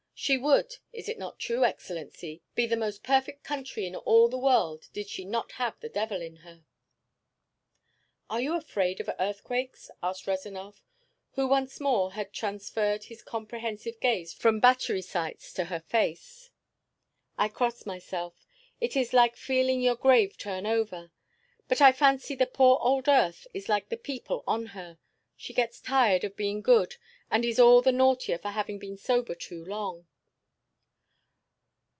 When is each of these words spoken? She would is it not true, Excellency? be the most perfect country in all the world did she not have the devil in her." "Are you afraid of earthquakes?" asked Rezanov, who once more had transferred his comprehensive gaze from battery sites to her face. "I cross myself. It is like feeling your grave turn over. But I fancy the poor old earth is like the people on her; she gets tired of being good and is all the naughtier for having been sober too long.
She 0.13 0.37
would 0.37 0.75
is 0.93 1.09
it 1.09 1.17
not 1.17 1.39
true, 1.39 1.65
Excellency? 1.65 2.43
be 2.53 2.67
the 2.67 2.77
most 2.77 3.01
perfect 3.01 3.43
country 3.43 3.87
in 3.87 3.95
all 3.95 4.29
the 4.29 4.37
world 4.37 4.87
did 4.93 5.09
she 5.09 5.25
not 5.25 5.53
have 5.53 5.79
the 5.79 5.89
devil 5.89 6.21
in 6.21 6.35
her." 6.45 6.63
"Are 8.29 8.39
you 8.39 8.55
afraid 8.55 8.99
of 8.99 9.09
earthquakes?" 9.19 9.89
asked 10.03 10.27
Rezanov, 10.27 10.79
who 11.31 11.47
once 11.47 11.79
more 11.79 12.13
had 12.13 12.31
transferred 12.33 13.05
his 13.05 13.23
comprehensive 13.23 13.99
gaze 13.99 14.31
from 14.31 14.59
battery 14.59 15.01
sites 15.01 15.51
to 15.53 15.65
her 15.65 15.79
face. 15.79 16.51
"I 17.35 17.47
cross 17.49 17.87
myself. 17.87 18.45
It 18.79 18.95
is 18.95 19.13
like 19.13 19.35
feeling 19.35 19.81
your 19.81 19.95
grave 19.95 20.37
turn 20.37 20.67
over. 20.67 21.11
But 21.67 21.81
I 21.81 21.91
fancy 21.91 22.35
the 22.35 22.45
poor 22.45 22.77
old 22.79 23.07
earth 23.09 23.47
is 23.55 23.67
like 23.67 23.89
the 23.89 23.97
people 23.97 24.43
on 24.45 24.67
her; 24.67 24.99
she 25.35 25.51
gets 25.51 25.79
tired 25.81 26.23
of 26.23 26.35
being 26.37 26.61
good 26.61 26.97
and 27.31 27.43
is 27.43 27.57
all 27.57 27.81
the 27.81 27.91
naughtier 27.91 28.37
for 28.37 28.49
having 28.49 28.77
been 28.77 28.97
sober 28.97 29.33
too 29.33 29.65
long. 29.65 30.05